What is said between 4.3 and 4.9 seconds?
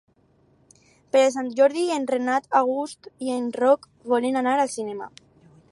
anar al